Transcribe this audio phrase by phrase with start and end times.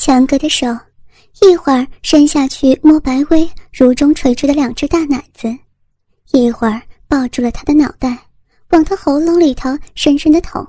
[0.00, 0.66] 强哥的手
[1.42, 5.54] 一会儿伸下去摸白薇如中垂坠的两只大奶子，
[6.32, 8.16] 一会儿抱住了她的脑袋，
[8.70, 10.66] 往她喉咙里头深深的捅。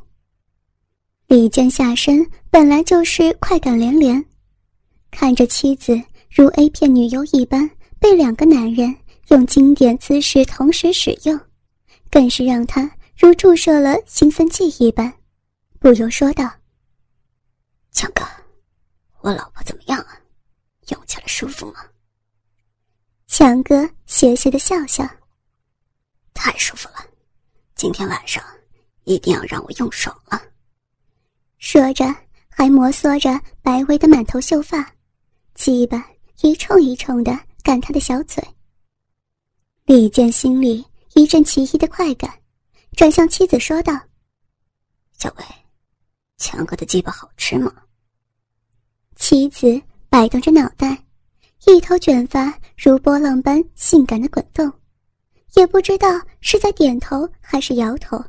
[1.28, 4.22] 李健下身本来就是快感连连，
[5.12, 5.98] 看着妻子
[6.30, 7.70] 如 A 片女优一般
[8.02, 8.94] 被两个男人
[9.30, 11.40] 用经典姿势同时使用，
[12.10, 15.14] 更是让他如注射了兴奋剂一般，
[15.80, 16.52] 不由说道
[17.94, 18.26] ：“强哥。”
[19.22, 20.20] 我老婆怎么样啊？
[20.90, 21.86] 用起来舒服吗？
[23.28, 25.08] 强哥邪邪的笑笑。
[26.34, 26.96] 太舒服了，
[27.76, 28.44] 今天晚上
[29.04, 30.42] 一定要让我用爽了。
[31.60, 32.06] 说着，
[32.50, 34.92] 还摩挲着白薇的满头秀发，
[35.54, 36.04] 鸡巴
[36.42, 38.44] 一冲一冲的干他的小嘴。
[39.86, 40.84] 李健心里
[41.14, 42.42] 一阵奇异的快感，
[42.94, 43.94] 转向妻子说道
[45.20, 45.46] ：“小薇，
[46.38, 47.72] 强哥的鸡巴好吃吗？”
[49.22, 50.98] 妻子摆动着脑袋，
[51.68, 54.70] 一头卷发如波浪般性感的滚动，
[55.54, 58.22] 也不知道是在点头还是摇头，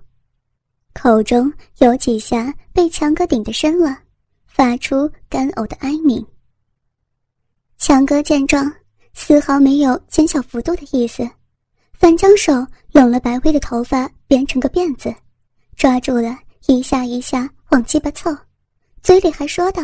[0.92, 3.98] 口中有几下被强哥顶得深了，
[4.46, 6.24] 发出干呕的哀鸣。
[7.78, 8.70] 强哥见状，
[9.14, 11.26] 丝毫没有减小幅度的意思，
[11.94, 12.52] 反将手
[12.92, 15.12] 拢了白薇的头发编成个辫子，
[15.74, 18.30] 抓住了一下一下往鸡巴凑，
[19.02, 19.82] 嘴里还说道。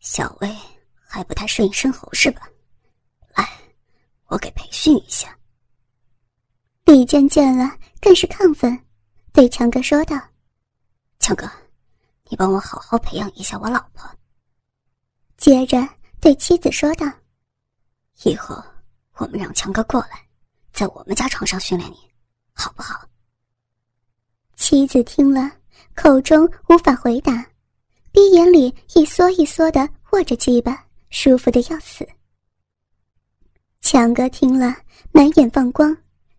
[0.00, 0.56] 小薇
[0.94, 2.48] 还不太适应生喉是吧？
[3.34, 3.48] 来，
[4.26, 5.36] 我给培训一下。
[6.84, 8.78] 李健见了更是亢奋，
[9.32, 10.16] 对强哥说道
[11.20, 11.50] ：“强哥，
[12.30, 14.08] 你帮我好好培养一下我老婆。”
[15.36, 15.86] 接着
[16.20, 17.06] 对妻子说道
[18.24, 18.56] ：“以后
[19.16, 20.26] 我们让强哥过来，
[20.72, 21.98] 在我们家床上训练你，
[22.54, 23.06] 好不好？”
[24.56, 25.50] 妻子听了，
[25.94, 27.46] 口中无法回答。
[28.18, 32.04] 鼻眼里一缩一缩的握着鸡巴，舒服的要死。
[33.80, 34.74] 强哥听了，
[35.12, 35.96] 满眼放光，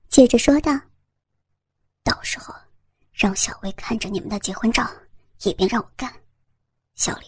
[0.10, 0.78] 接着说道
[2.04, 2.54] ：“到时候
[3.14, 4.86] 让小薇看着你们的结婚照，
[5.44, 6.14] 一边让我干。
[6.96, 7.28] 小李，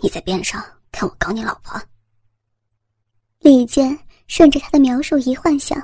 [0.00, 0.60] 你在边上
[0.90, 1.80] 看我搞你老婆。”
[3.38, 3.96] 李健
[4.26, 5.80] 顺着他的描述一幻想，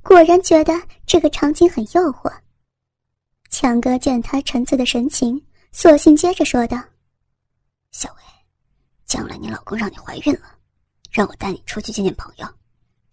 [0.00, 0.72] 果然觉得
[1.04, 2.32] 这个场景很诱惑。
[3.50, 5.38] 强哥见他沉醉的神情，
[5.72, 6.82] 索性接着说道。
[7.94, 8.22] 小薇，
[9.06, 10.58] 将来你老公让你怀孕了，
[11.12, 12.48] 让我带你出去见见朋友，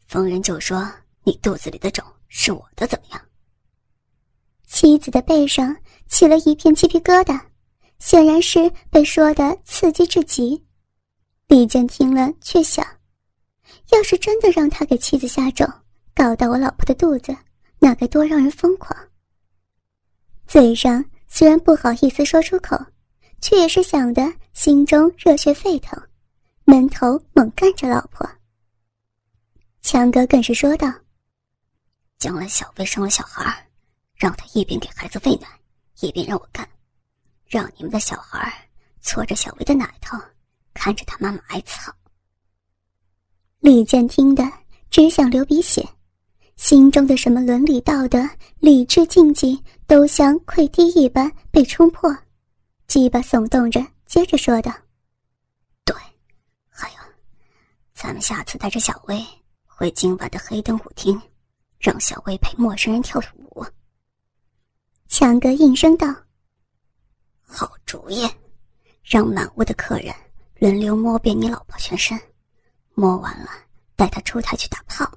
[0.08, 0.92] 逢人就说
[1.24, 3.22] 你肚子里的种是我的，怎么样？
[4.66, 5.78] 妻子的背上
[6.08, 7.40] 起了一片鸡皮疙瘩，
[8.00, 10.66] 显然是被说的刺激至极。
[11.48, 12.84] 李健听了却想，
[13.92, 15.72] 要是真的让他给妻子下种，
[16.16, 17.38] 搞到我老婆的肚子，
[17.78, 18.98] 那该多让人疯狂。
[20.48, 22.76] 嘴上虽然不好意思说出口。
[23.44, 24.22] 却也是想的，
[24.54, 26.00] 心中热血沸腾，
[26.66, 28.30] 闷头猛干着老婆。
[29.82, 30.92] 强哥更是说道
[32.20, 33.68] ：“将来小薇生了小孩，
[34.16, 35.48] 让他一边给孩子喂奶，
[36.02, 36.68] 一边让我干，
[37.48, 38.54] 让你们的小孩
[39.02, 40.18] 搓着小薇的奶头，
[40.74, 41.92] 看着他妈妈挨操。”
[43.60, 44.44] 李健听得
[44.90, 45.88] 只想流鼻血，
[46.58, 48.20] 心中的什么伦理道德、
[48.60, 52.16] 理智禁忌，都像溃堤一般被冲破。
[52.88, 54.70] 鸡巴耸动着，接着说道
[55.86, 55.96] ：“对，
[56.70, 56.98] 还有，
[57.94, 59.26] 咱们下次带着小薇
[59.66, 61.18] 回今晚的黑灯舞厅，
[61.80, 63.66] 让小薇陪陌生人跳舞。”
[65.08, 66.14] 强哥应声道
[67.42, 68.30] ：“好主意，
[69.02, 70.14] 让满屋的客人
[70.60, 72.20] 轮流摸遍你老婆全身，
[72.94, 73.48] 摸完了
[73.96, 75.10] 带她出台去打炮。”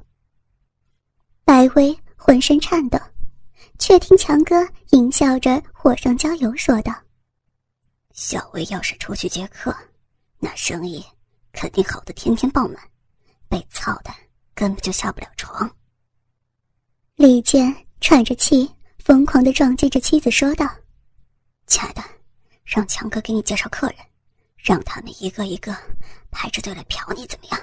[1.44, 2.97] 白薇浑身颤抖，
[3.77, 6.94] 却听强哥淫笑着火上浇油说道。
[8.14, 9.75] 小薇要是出去接客，
[10.38, 11.04] 那生意
[11.52, 12.76] 肯定好的天天爆满，
[13.48, 14.14] 被操的
[14.54, 15.69] 根本就下不了床。
[17.16, 18.70] 李健喘着气，
[19.00, 20.64] 疯狂的撞击着妻子，说道
[21.66, 22.00] ：“亲爱的，
[22.64, 23.97] 让强哥给你介绍客人，
[24.56, 25.76] 让他们一个一个
[26.30, 27.60] 排着队来嫖你，怎么样？”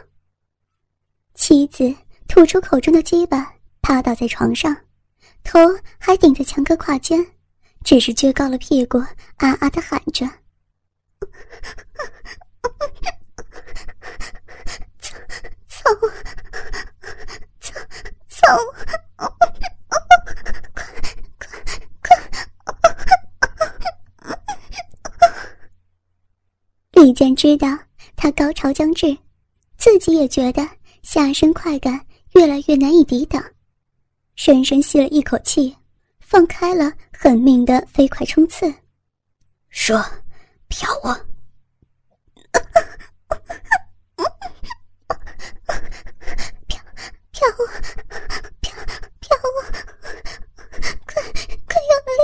[1.34, 1.96] 妻子
[2.28, 4.76] 吐出口中的鸡巴，趴倒在床上，
[5.46, 5.60] 头
[5.98, 7.26] 还顶在强哥胯间，
[7.86, 8.98] 只是撅高了屁股，
[9.38, 10.30] 啊啊的喊着。
[15.00, 15.10] 操！
[15.70, 15.82] 操！
[17.60, 17.70] 操！
[18.30, 18.58] 操！
[26.92, 27.68] 李健知道
[28.16, 29.18] 他高潮将至，
[29.78, 30.68] 自己也觉得
[31.02, 32.00] 下身快感
[32.36, 33.44] 越来越难以抵挡，
[34.36, 35.76] 深深吸了一口气，
[36.20, 38.72] 放开了狠命的飞快冲刺，
[39.70, 40.04] 说。
[40.72, 41.14] 嫖我，
[46.68, 46.82] 嫖
[47.34, 47.68] 嫖我，
[49.20, 49.62] 嫖我，
[51.06, 51.22] 快
[51.68, 52.22] 快用力，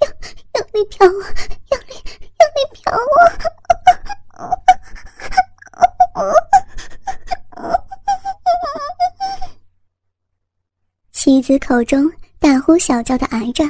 [0.00, 0.04] 有
[0.54, 1.10] 用力嫖我，
[1.70, 1.94] 用力
[2.40, 2.98] 用力嫖我！
[11.12, 13.64] 妻子口中大呼小叫的挨着。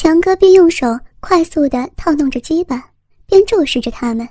[0.00, 0.86] 强哥便用手
[1.18, 2.92] 快速的套弄着鸡巴，
[3.26, 4.28] 边注视着他们。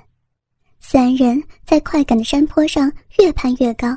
[0.80, 3.94] 三人在快感的山坡上越攀越高。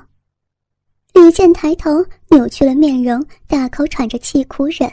[1.13, 4.91] 李健抬头扭曲了面容，大口喘着气苦忍。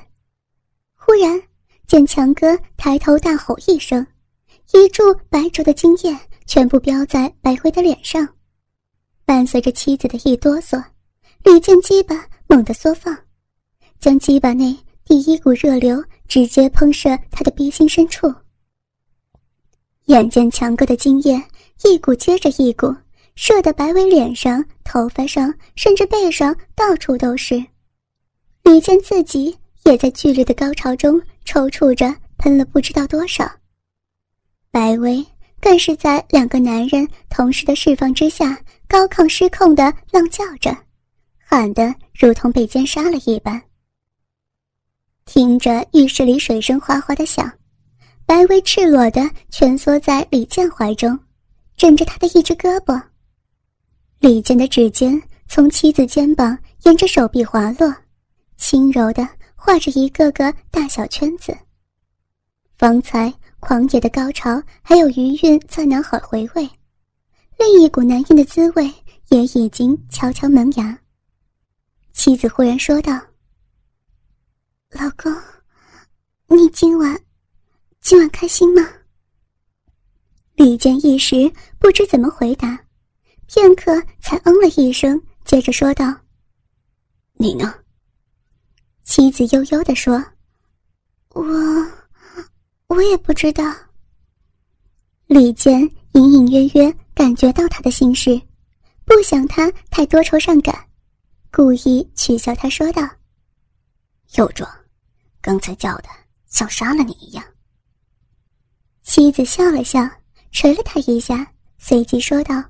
[0.94, 1.42] 忽然
[1.88, 4.06] 见强哥抬头大吼一声，
[4.72, 6.16] 一柱白灼的精液
[6.46, 8.24] 全部飙在白灰的脸上，
[9.24, 10.80] 伴随着妻子的一哆嗦，
[11.42, 13.18] 李健鸡巴猛地缩放，
[13.98, 18.32] 将鸡巴内第一股热流直接喷射他的鼻心深处。
[20.04, 21.42] 眼见强哥的精液
[21.84, 22.94] 一股接着一股，
[23.34, 27.64] 射得白薇脸上、头发上，甚至背上到处都是，
[28.62, 29.56] 李健自己。
[29.84, 33.50] 也在剧烈的高潮中抽搐着，喷了不知道多少。
[34.70, 35.24] 白薇
[35.62, 40.76] 更是在两个男人同时的释放之下，高亢失控的浪叫着，
[41.38, 43.62] 喊得如同被奸杀了一般。
[45.28, 47.52] 听着浴室里水声哗哗的响，
[48.24, 49.20] 白薇赤裸的
[49.50, 51.16] 蜷缩在李健怀中，
[51.76, 53.00] 枕着他的一只胳膊。
[54.20, 57.94] 李健的指尖从妻子肩膀沿着手臂滑落，
[58.56, 59.28] 轻柔的。
[59.60, 61.54] 画着一个个大小圈子。
[62.74, 66.70] 方才狂野的高潮还有余韵在脑海回味，
[67.58, 68.88] 另一股难咽的滋味
[69.30, 70.96] 也已经悄悄萌芽。
[72.12, 73.20] 妻子忽然说道
[74.90, 75.30] ：“老公，
[76.46, 77.20] 你今晚，
[78.00, 78.88] 今晚开心吗？”
[80.56, 82.86] 李健一时不知怎么回答，
[83.46, 86.06] 片刻才嗯了一声，接着说道
[87.36, 87.74] ：“你呢？”
[89.04, 90.24] 妻子悠悠地说
[91.34, 91.44] ：“我，
[92.86, 93.64] 我也不知道。”
[95.28, 95.82] 李健
[96.12, 98.40] 隐隐约约感觉到他的心事，
[99.04, 100.88] 不想他太多愁善感，
[101.52, 103.06] 故意取笑他说道
[104.36, 104.68] ：“又装，
[105.40, 106.08] 刚才叫的
[106.46, 107.44] 像杀了你一样。”
[109.02, 110.00] 妻子笑了笑，
[110.52, 112.62] 捶了他一下，随即说道：“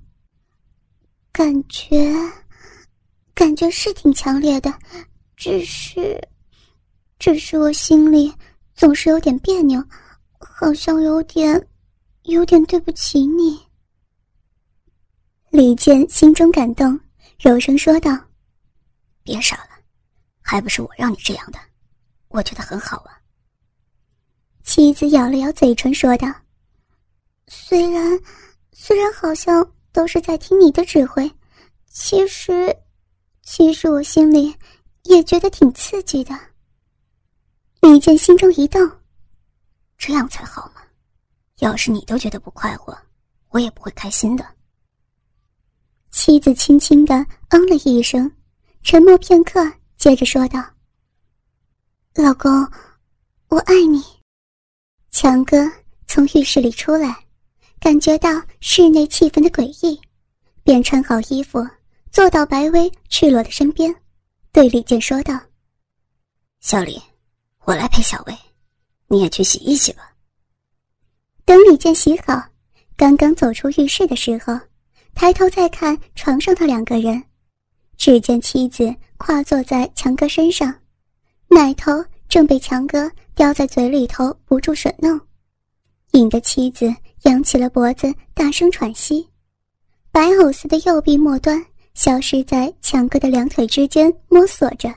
[1.32, 2.12] 感觉，
[3.35, 4.73] 感觉是挺强烈的。”
[5.37, 6.20] 只是，
[7.19, 8.35] 只是我心里
[8.75, 9.81] 总是有点别扭，
[10.41, 11.69] 好像有点，
[12.23, 13.56] 有点对不起你。
[15.50, 16.99] 李健心中感动，
[17.38, 18.11] 柔声说道
[19.23, 19.71] ：“别傻了，
[20.41, 21.59] 还不是我让你这样的，
[22.29, 23.21] 我觉得很好啊。”
[24.65, 26.27] 妻子咬了咬嘴唇，说道
[27.49, 28.21] ：“虽然，
[28.73, 31.31] 虽然好像都是在听你的指挥，
[31.89, 32.77] 其实，
[33.43, 34.55] 其实我心里……”
[35.05, 36.39] 也觉得挺刺激的。
[37.81, 38.79] 李健心中一动，
[39.97, 40.83] 这样才好嘛！
[41.61, 42.95] 要是你都觉得不快活，
[43.49, 44.45] 我也不会开心的。
[46.11, 47.15] 妻子轻轻的
[47.49, 48.31] 嗯了一声，
[48.83, 49.61] 沉默片刻，
[49.97, 50.63] 接着说道
[52.20, 52.50] ：“老公，
[53.47, 54.03] 我爱你。”
[55.12, 55.56] 强哥
[56.09, 57.17] 从浴室里出来，
[57.79, 60.00] 感觉到室内气氛的诡异，
[60.64, 61.64] 便穿好衣服，
[62.11, 63.95] 坐到白薇赤裸的身边。
[64.50, 65.38] 对李健说道
[66.59, 67.00] ：“小李，
[67.61, 68.37] 我来陪小薇，
[69.07, 70.12] 你也去洗一洗吧。”
[71.47, 72.43] 等李健洗好，
[72.97, 74.59] 刚刚走出浴室的时候，
[75.14, 77.23] 抬头再看床上的两个人，
[77.97, 80.75] 只见妻子跨坐在强哥身上，
[81.49, 81.93] 奶头
[82.28, 85.21] 正被强哥叼在嘴里头不住吮弄，
[86.12, 89.28] 引得妻子扬起了脖子，大声喘息，
[90.12, 91.64] 白藕丝的右臂末端。
[91.95, 94.95] 消失在强哥的两腿之间，摸索着，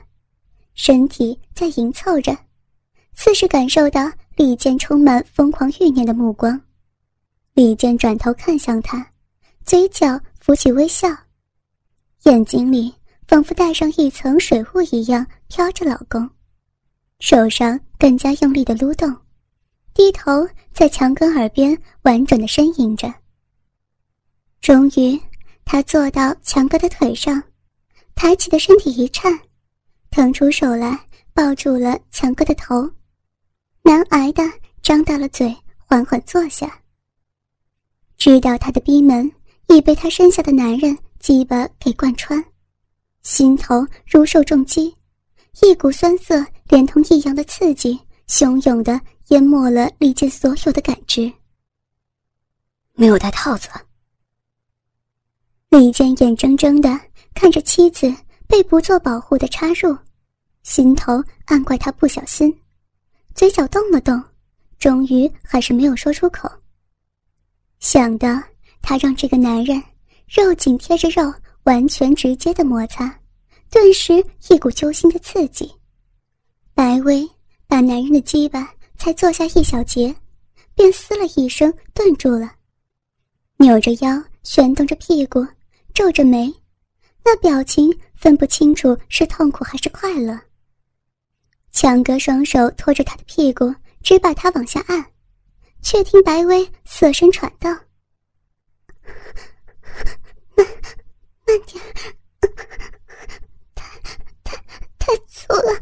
[0.74, 2.32] 身体在迎凑着，
[3.12, 6.60] 似是感受到李健充满疯狂欲念的目光。
[7.54, 9.04] 李健转头看向他，
[9.64, 11.08] 嘴角浮起微笑，
[12.22, 12.94] 眼睛里
[13.26, 16.30] 仿佛带上一层水雾一样飘着老公，
[17.22, 19.16] 手上更加用力的撸动，
[19.94, 23.14] 低头在强哥耳边婉转的呻吟着。
[24.60, 25.18] 终于。
[25.64, 27.40] 他坐到强哥的腿上，
[28.16, 29.38] 抬起的身体一颤，
[30.10, 30.98] 腾出手来
[31.32, 32.90] 抱住了强哥的头，
[33.82, 34.42] 难挨的
[34.82, 36.82] 张大了嘴，缓缓坐下。
[38.18, 39.30] 知道他的逼门
[39.68, 42.44] 已被他身下的男人鸡巴给贯穿，
[43.22, 44.92] 心头如受重击，
[45.62, 48.98] 一股酸涩连同异样的刺激，汹涌的
[49.28, 51.30] 淹没了李健所有的感知。
[52.94, 53.68] 没有带套子。
[55.68, 56.98] 李健眼睁睁的
[57.34, 58.10] 看着妻子
[58.46, 59.94] 被不做保护的插入，
[60.62, 62.50] 心头暗怪他不小心，
[63.34, 64.18] 嘴角动了动，
[64.78, 66.50] 终于还是没有说出口。
[67.80, 68.42] 想到
[68.80, 69.82] 他让这个男人
[70.26, 71.30] 肉紧贴着肉，
[71.64, 73.14] 完全直接的摩擦，
[73.68, 75.70] 顿时一股揪心的刺激。
[76.74, 77.28] 白薇
[77.66, 80.14] 把男人的鸡巴才坐下一小节，
[80.74, 82.50] 便嘶了一声顿住了，
[83.58, 85.46] 扭着腰，旋动着屁股，
[85.94, 86.52] 皱着眉，
[87.24, 90.38] 那表情分不清楚是痛苦还是快乐。
[91.70, 95.06] 强哥双手托着他的屁股，只把他往下按。
[95.84, 97.68] 却听白薇色声喘道
[100.56, 100.64] ：“慢，
[101.44, 101.82] 慢点，
[103.74, 103.84] 太
[104.44, 104.56] 太
[104.96, 105.74] 太粗了，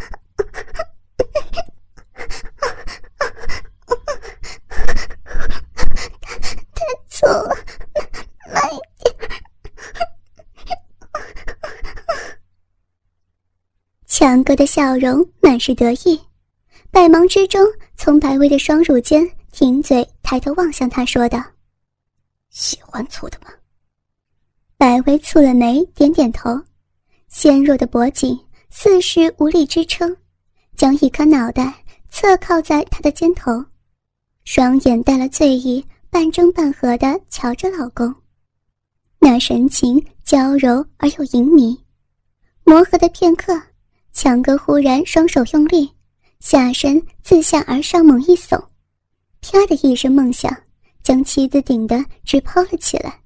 [6.22, 6.38] 太
[6.72, 7.54] 太粗了，
[8.54, 8.78] 慢一
[9.18, 9.28] 点。”
[14.20, 16.20] 强哥的笑容满是得意，
[16.90, 19.26] 百忙之中从白薇的双乳间。
[19.50, 21.42] 停嘴，抬头望向他，说道
[22.50, 23.46] ：“喜欢粗的吗？”
[24.76, 26.50] 白薇蹙了眉，点点头，
[27.28, 30.14] 纤弱的脖颈似是无力支撑，
[30.76, 33.64] 将一颗脑袋侧靠在他的肩头，
[34.44, 38.14] 双眼带了醉意，半睁半合的瞧着老公，
[39.18, 41.74] 那神情娇柔而又淫靡。
[42.64, 43.58] 磨合的片刻，
[44.12, 45.90] 强哥忽然双手用力，
[46.40, 48.62] 下身自下而上猛一耸。
[49.40, 50.54] 啪的一声梦响，
[51.02, 53.20] 将妻子顶得直抛了起来。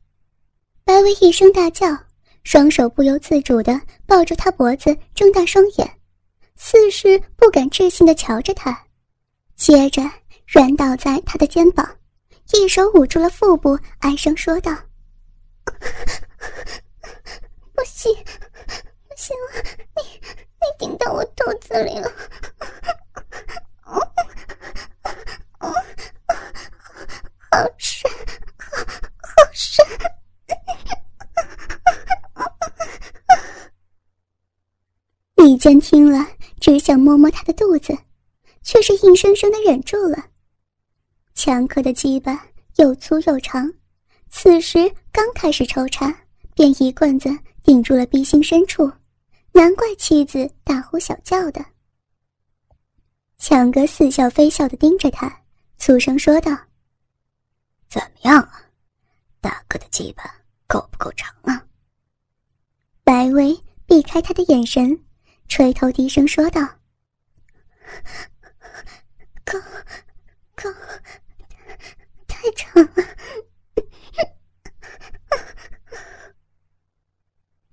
[0.85, 1.87] 白薇一声大叫，
[2.45, 5.91] 双手不由自主地抱住他脖子，睁大双眼，
[6.57, 8.87] 似是不敢置信地瞧着他，
[9.57, 10.03] 接着
[10.47, 11.97] 软倒在他的肩膀，
[12.53, 14.71] 一手捂住了腹部，哀声说道
[17.75, 19.55] ：“不行，不行了，
[19.97, 20.03] 你
[20.65, 22.11] 你顶到我肚子里了。”
[27.51, 28.11] 好深，
[28.59, 28.83] 好
[29.21, 29.85] 好深！
[35.37, 36.27] 李健听了，
[36.59, 37.97] 只想摸摸他的肚子，
[38.63, 40.31] 却是硬生生的忍住了。
[41.35, 43.73] 强哥的鸡巴又粗又长，
[44.31, 46.13] 此时刚开始抽插，
[46.55, 47.29] 便一棍子
[47.63, 48.91] 顶住了逼心深处，
[49.57, 51.65] 难怪妻子大呼小叫的。
[53.39, 55.43] 强哥似笑非笑的盯着他，
[55.79, 56.51] 粗声说道。
[57.89, 58.65] 怎么样啊，
[59.41, 60.25] 大哥的鸡巴
[60.67, 61.65] 够不够长啊？
[63.05, 63.57] 白薇
[63.87, 64.99] 避开他的眼神，
[65.47, 66.61] 垂头低声说道
[69.47, 69.57] ：“够，
[70.57, 70.69] 够，
[72.27, 73.05] 太长了。”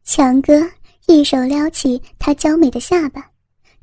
[0.04, 0.54] 强哥
[1.22, 3.30] 一手撩起他娇美的下巴，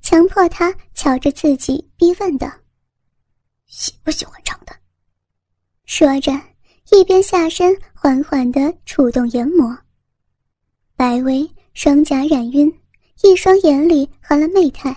[0.00, 2.50] 强迫他瞧着自己，逼问道
[3.66, 4.74] ：“喜不喜欢长的？”
[5.86, 6.32] 说着，
[6.90, 9.78] 一边下身缓缓地触动研磨。
[10.96, 12.76] 白薇双颊染晕，
[13.22, 14.92] 一双眼里含了媚态，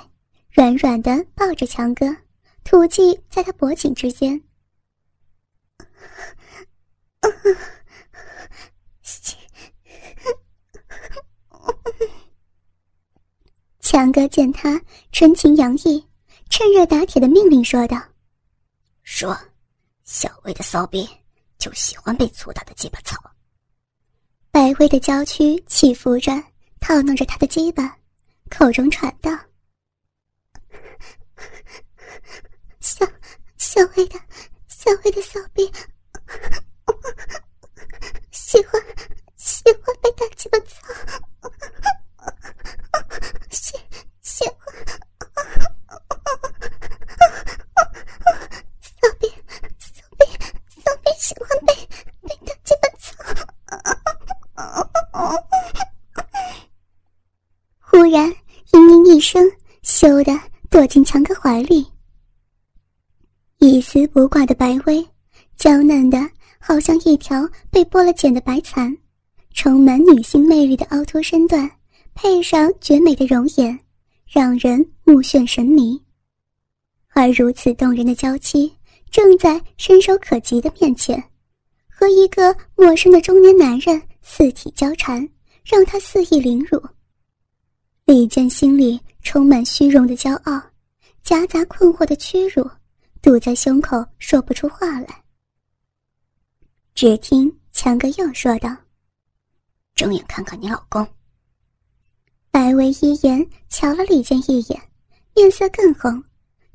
[0.49, 2.07] 软软的抱着强哥，
[2.63, 4.41] 吐气在他脖颈之间。
[13.91, 14.81] 强哥见他
[15.11, 16.01] 纯情洋溢，
[16.49, 18.01] 趁热打铁的命令说道
[19.03, 19.37] ：“说。”
[20.07, 21.05] 小薇的骚逼
[21.57, 23.17] 就喜欢被粗大的鸡巴操。
[24.49, 26.31] 白薇的娇躯起伏着，
[26.79, 27.97] 套弄着他的鸡巴，
[28.49, 29.37] 口中喘道
[32.79, 33.05] ：“小
[33.57, 34.17] 小薇的，
[34.69, 35.69] 小薇的骚逼，
[38.31, 38.81] 喜欢
[39.35, 40.87] 喜欢被大鸡巴操，
[43.51, 43.75] 喜
[44.21, 44.55] 喜欢。”
[51.17, 51.73] 喜欢被
[52.27, 53.13] 被他鸡巴操！
[57.79, 58.27] 忽然，
[58.71, 59.49] 嘤嘤一声，
[59.83, 60.33] 羞的
[60.69, 61.85] 躲进强哥怀里。
[63.59, 65.07] 一丝不挂的白薇，
[65.55, 66.17] 娇嫩的
[66.59, 68.97] 好像一条被剥了茧的白蚕，
[69.53, 71.69] 充满女性魅力的凹凸身段，
[72.21, 73.79] 配上绝美的容颜，
[74.27, 75.99] 让人目眩神迷。
[77.07, 78.71] 而如此动人的娇妻。
[79.09, 81.21] 正在伸手可及的面前，
[81.89, 85.27] 和一个陌生的中年男人四体交缠，
[85.65, 86.81] 让他肆意凌辱。
[88.05, 90.61] 李健心里充满虚荣的骄傲，
[91.23, 92.65] 夹杂困惑的屈辱，
[93.21, 95.23] 堵在胸口说不出话来。
[96.93, 98.73] 只听强哥又说道
[99.93, 101.05] ：“睁眼看看你老公。”
[102.51, 104.81] 白薇一眼瞧了李健一眼，
[105.33, 106.21] 面色更红，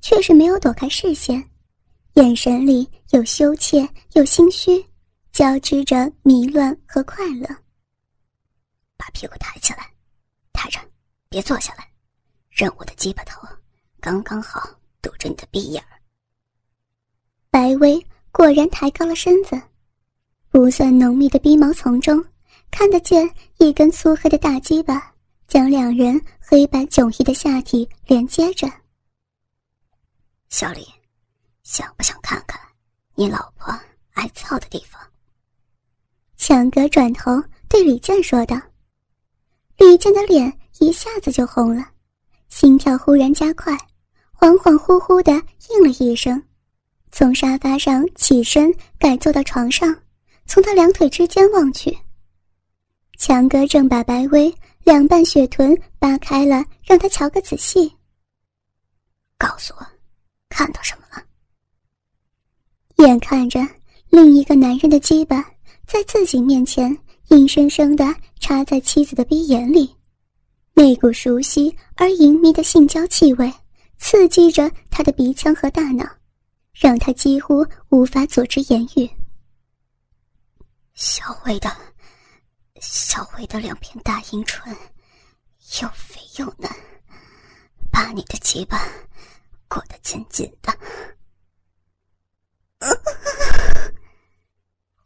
[0.00, 1.50] 却是没有躲开视线。
[2.14, 4.82] 眼神里有羞怯，有心虚，
[5.32, 7.46] 交织着迷乱和快乐。
[8.96, 9.86] 把屁股抬起来，
[10.54, 10.80] 抬着，
[11.28, 11.86] 别坐下来，
[12.48, 13.46] 让我的鸡巴头
[14.00, 14.66] 刚刚好
[15.02, 16.00] 堵着你的鼻眼儿。
[17.50, 18.02] 白薇
[18.32, 19.60] 果然抬高了身子，
[20.48, 22.24] 不算浓密的鼻毛丛中，
[22.70, 25.14] 看得见一根粗黑的大鸡巴，
[25.48, 28.66] 将两人黑白迥异的下体连接着。
[30.48, 30.86] 小李，
[31.62, 32.60] 想不想看看
[33.14, 33.72] 你老婆
[34.12, 35.00] 爱操的地方？
[36.36, 38.60] 强哥转头对李健说道。
[39.76, 41.84] 李健的脸一下子就红了，
[42.48, 43.72] 心跳忽然加快，
[44.38, 45.32] 恍恍惚惚的
[45.70, 46.42] 应了一声，
[47.12, 49.94] 从沙发上起身，改坐到床上，
[50.46, 51.96] 从他两腿之间望去。
[53.18, 54.54] 强哥正把白薇
[54.86, 57.92] 两半雪臀扒开了，让他瞧个仔细。
[59.36, 59.86] 告诉我，
[60.48, 61.20] 看到什么了？
[63.04, 63.58] 眼看着
[64.10, 65.44] 另一个男人的鸡巴
[65.88, 66.96] 在自己面前。
[67.30, 68.04] 硬生生的
[68.38, 69.92] 插在妻子的鼻眼里，
[70.74, 73.52] 那股熟悉而淫靡的性交气味
[73.98, 76.08] 刺激着他的鼻腔和大脑，
[76.72, 79.10] 让他几乎无法组织言语。
[80.94, 81.68] 小薇的，
[82.80, 84.74] 小薇的两片大阴唇，
[85.82, 86.70] 又肥又嫩，
[87.90, 88.86] 把你的鸡巴
[89.68, 90.72] 裹得紧紧的。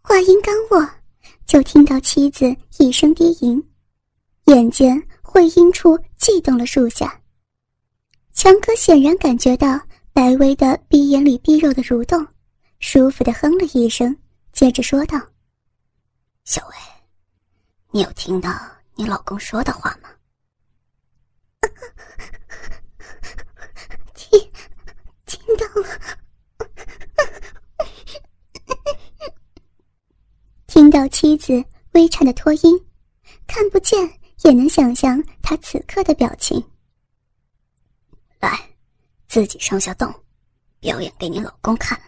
[0.03, 0.89] 话音刚落。
[1.47, 3.61] 就听到妻子一声低吟，
[4.45, 7.21] 眼见会阴处悸动了数下。
[8.33, 9.77] 强哥显然感觉到
[10.12, 12.25] 白薇的鼻眼里逼肉的蠕动，
[12.79, 14.17] 舒服的哼了一声，
[14.53, 15.19] 接着说道
[16.47, 16.75] ：“小薇，
[17.92, 18.53] 你有听到
[18.94, 20.09] 你老公说的话吗？”
[24.14, 24.40] 听，
[25.26, 25.88] 听到了。
[30.68, 32.87] 听到妻子微颤的拖音，
[33.48, 33.98] 看不见
[34.44, 36.64] 也能想象他此刻的表情。
[38.38, 38.70] 来，
[39.26, 40.14] 自己上下动，
[40.79, 42.00] 表演给你老公看。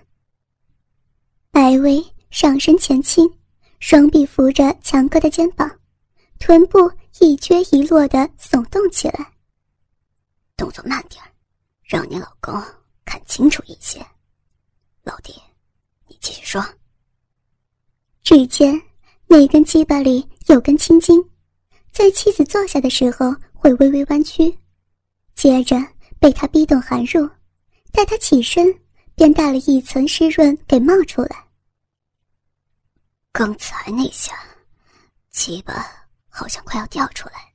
[1.50, 3.28] 白薇上身前倾，
[3.82, 5.68] 双臂扶着强哥的肩膀，
[6.38, 6.78] 臀部
[7.18, 9.32] 一撅一落的耸动起来。
[10.56, 11.20] 动作慢点
[11.82, 12.54] 让你老公
[13.04, 13.98] 看清楚一些。
[15.02, 15.34] 老弟，
[16.06, 16.64] 你继续说。
[18.22, 18.80] 只见
[19.26, 21.20] 那根鸡巴里有根青筋，
[21.90, 24.56] 在妻子坐下的时候会微微弯曲，
[25.34, 25.76] 接着
[26.20, 27.28] 被他逼动含入，
[27.90, 28.72] 待他起身，
[29.16, 31.44] 便带了一层湿润给冒出来。
[33.32, 34.34] 刚才那下，
[35.30, 35.86] 鸡巴
[36.28, 37.52] 好像快要掉出来，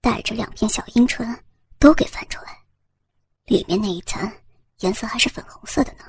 [0.00, 1.26] 带着两片小阴唇
[1.78, 2.58] 都给翻出来，
[3.46, 4.30] 里面那一层
[4.80, 6.04] 颜色还是粉红色的呢。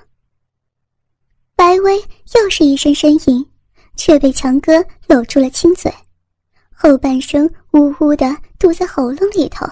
[1.55, 1.99] 白薇
[2.35, 3.45] 又是一声呻吟。
[3.97, 5.89] 却被强哥搂住了亲嘴，
[6.69, 9.65] 后半生呜呜的堵在喉咙里头。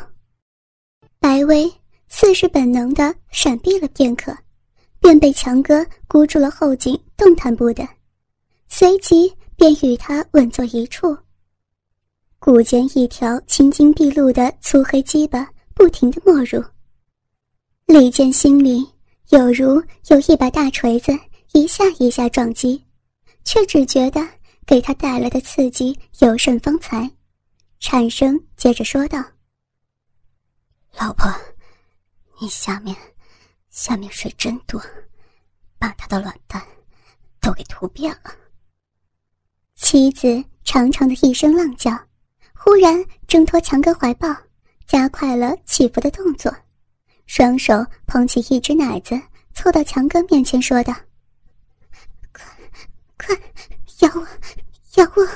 [1.20, 1.70] 白薇
[2.08, 4.34] 似是本能的闪避了片刻，
[5.02, 7.86] 便被强哥箍住了后颈，动弹不得。
[8.76, 11.16] 随即便与他稳坐一处，
[12.40, 16.60] 骨间一条青筋毕露的粗黑鸡巴不停的没入。
[17.86, 18.84] 李健心里
[19.30, 21.12] 有如有一把大锤子
[21.52, 22.84] 一下一下撞击。
[23.44, 24.28] 却只觉得
[24.66, 27.08] 给他带来的刺激有甚方才，
[27.80, 29.24] 产生接着说道
[30.98, 31.32] ：“老婆，
[32.42, 32.96] 你下面
[33.70, 34.82] 下面水真多，
[35.78, 36.60] 把他的卵蛋
[37.40, 38.34] 都给涂遍了。”
[39.84, 41.92] 妻子长长的一声浪叫，
[42.54, 44.34] 忽然挣脱强哥怀抱，
[44.88, 46.50] 加快了起伏的动作，
[47.26, 49.22] 双手捧起一只奶子，
[49.54, 50.94] 凑到强哥面前说道。
[52.32, 52.46] 快，
[53.18, 53.36] 快
[54.00, 54.26] 咬我，
[54.96, 55.28] 咬我！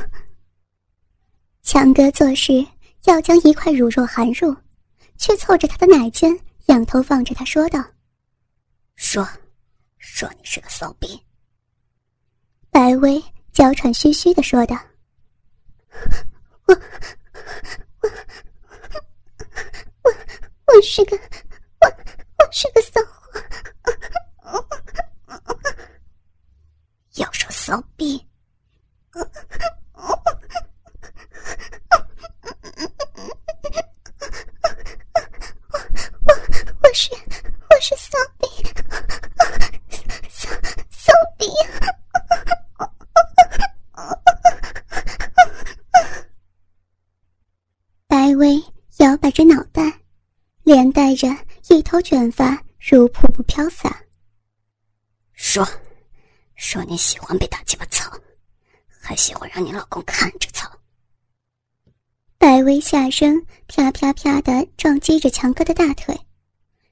[1.62, 2.66] 强哥做事
[3.04, 4.56] 要将一块乳肉含入，
[5.18, 6.32] 却凑着他的奶尖，
[6.68, 7.84] 仰头望着他说道
[8.96, 9.28] ：“说，
[9.98, 11.22] 说你是个骚逼。”
[12.72, 13.22] 白薇
[13.58, 14.76] 娇喘吁吁的说道
[16.68, 16.76] ：“我，
[18.04, 18.10] 我，
[20.04, 20.12] 我，
[20.68, 21.88] 我是个，我，
[22.38, 23.42] 我是个骚货。”
[27.18, 28.24] 要说骚逼，
[29.16, 29.22] 我
[30.02, 30.34] 我
[36.84, 37.10] 我是
[37.72, 38.46] 我是骚逼，
[40.30, 40.48] 骚
[40.92, 41.48] 骚逼。
[48.10, 48.62] 白薇
[48.98, 49.82] 摇摆着脑袋，
[50.64, 51.28] 连带着
[51.70, 54.02] 一头卷发如瀑布飘洒。
[55.34, 55.68] 说。
[56.56, 58.10] 说，你喜欢被打鸡巴操，
[59.02, 60.72] 还喜欢让你老公看着操。
[62.38, 66.18] 白薇下身啪啪啪的撞击着强哥的大腿，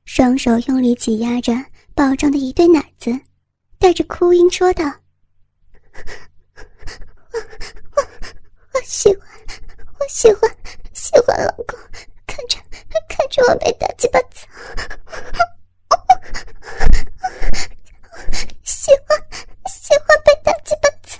[0.03, 1.53] 双手用力挤压着
[1.93, 3.17] 饱胀的一对奶子，
[3.79, 4.83] 带着哭音说道
[7.31, 7.39] ：“我
[7.95, 8.03] 我
[8.75, 9.27] 我喜欢，
[9.97, 10.57] 我喜欢
[10.93, 11.79] 喜欢老公
[13.17, 14.45] 看着我被打鸡巴操。”
[18.63, 19.17] 喜欢
[19.69, 21.15] 喜欢被打鸡巴操，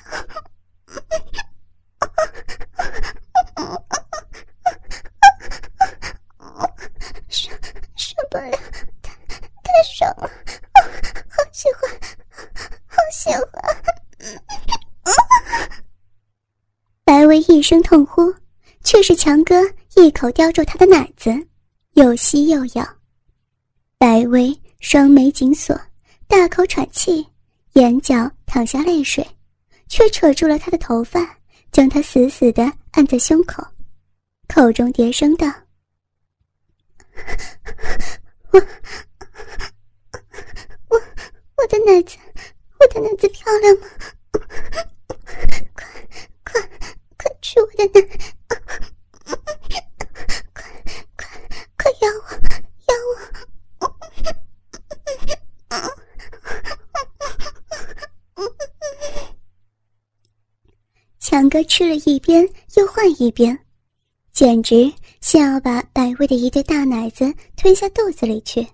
[7.30, 7.50] 受
[7.96, 8.52] 受不了，
[9.02, 9.14] 太
[9.64, 10.30] 太爽了，
[11.30, 11.90] 好喜欢，
[12.88, 13.46] 好喜欢！
[17.06, 18.36] 白薇一声痛呼，
[18.84, 19.56] 却是强哥
[19.96, 21.32] 一口叼住她的奶子，
[21.96, 22.88] 又吸又咬。
[23.98, 25.76] 白薇双眉紧锁，
[26.28, 27.28] 大口喘气。
[27.74, 29.28] 眼角淌下泪水，
[29.90, 31.38] 却扯住了他的头发，
[31.74, 33.62] 将他死死的按在胸口，
[34.48, 35.46] 口中叠声道
[38.52, 38.60] ：“我，
[40.88, 40.98] 我，
[41.58, 42.18] 我的奶子，
[42.80, 43.88] 我的奶子漂亮吗？
[45.74, 45.86] 快，
[46.46, 46.62] 快，
[47.18, 48.08] 快吃我的奶！
[48.48, 48.58] 快，
[51.18, 51.28] 快，
[51.78, 52.32] 快咬我，
[52.88, 52.96] 咬
[53.82, 53.92] 我！”
[61.56, 63.58] 哥吃了一边又换一边，
[64.34, 64.92] 简直
[65.22, 68.68] 像要把百威的一对大奶子吞下肚子里去。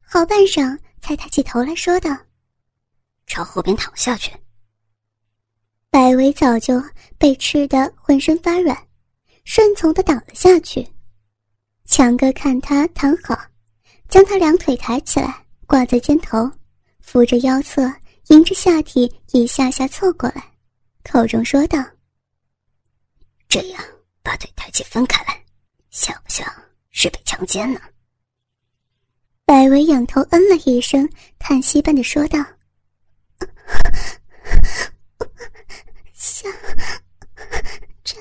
[0.00, 2.10] 好半晌，才抬起头来说道
[3.28, 4.32] ：“朝后边躺下去。”
[5.88, 6.82] 百威早就
[7.16, 8.76] 被吃得浑身发软，
[9.44, 10.84] 顺从的倒了下去。
[11.84, 13.40] 强哥看他躺好，
[14.08, 16.50] 将他两腿抬起来，挂在肩头，
[16.98, 17.88] 扶着腰侧，
[18.30, 20.42] 迎着下体一下下凑过来。
[21.04, 21.78] 口中说道
[23.50, 23.84] ：“这样
[24.22, 25.44] 把腿抬起分开来，
[25.90, 26.46] 像不像
[26.90, 27.80] 是被强奸呢？”
[29.44, 32.38] 百维仰头嗯了一声，叹息般的说道
[36.14, 36.50] ：“像，
[38.04, 38.16] 真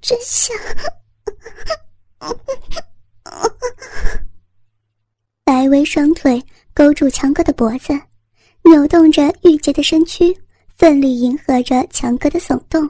[0.00, 0.56] 真像。”
[5.44, 6.44] 白薇双腿
[6.74, 7.92] 勾住强哥的脖子，
[8.64, 10.36] 扭动着玉洁的身躯。
[10.76, 12.88] 奋力迎合着强哥的耸动，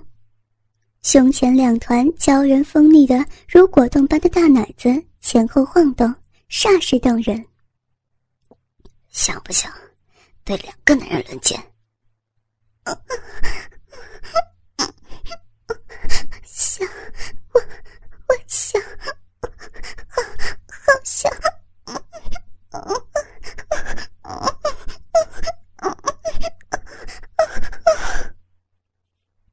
[1.03, 6.15] 胸前两团娇人锋利的如果冻般的大奶子前后晃动，
[6.51, 7.47] 煞是动人。
[9.09, 9.73] 想不想
[10.45, 11.59] 对两个男人轮奸
[17.53, 17.61] 我
[18.29, 18.81] 我想，
[20.09, 20.21] 好，
[20.69, 21.33] 好想。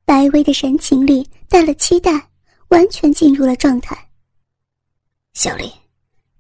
[0.05, 2.29] 白薇的神情里带了期待，
[2.67, 3.97] 完全进入了状态。
[5.33, 5.69] 小丽，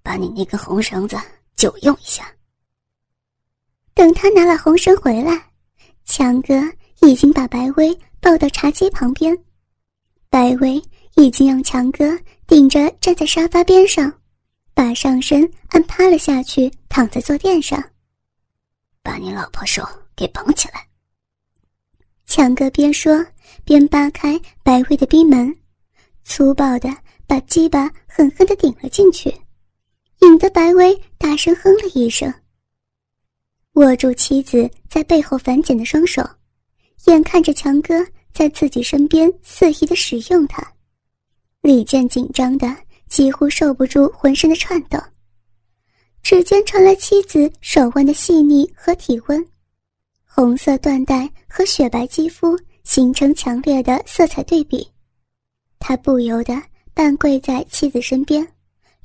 [0.03, 1.17] 把你那根红绳子
[1.55, 2.31] 借我用一下。
[3.95, 5.51] 等他拿了红绳回来，
[6.05, 6.53] 强哥
[7.01, 9.35] 已经把白薇抱到茶几旁边，
[10.29, 10.81] 白薇
[11.15, 14.13] 已经让强哥顶着站在沙发边上，
[14.73, 17.83] 把上身按趴了下去，躺在坐垫上，
[19.01, 19.83] 把你老婆手
[20.15, 20.87] 给绑起来。
[22.35, 23.25] 强哥边说。
[23.63, 25.55] 边扒开白薇的逼门，
[26.25, 26.89] 粗暴的
[27.25, 29.33] 把鸡巴狠狠的顶了进去，
[30.19, 32.31] 引得白薇大声哼了一声。
[33.75, 36.21] 握住妻子在背后反剪的双手，
[37.05, 40.61] 眼看着强哥在自己身边肆意的使用他，
[41.61, 42.75] 李健紧张的
[43.07, 44.99] 几乎受不住浑身的颤抖。
[46.21, 49.43] 指尖传来妻子手腕的细腻和体温，
[50.25, 52.59] 红色缎带和雪白肌肤。
[52.85, 54.87] 形成强烈的色彩对比，
[55.79, 56.53] 他不由得
[56.93, 58.47] 半跪在妻子身边，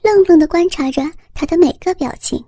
[0.02, 2.44] 愣愣地观察着她的每个表情。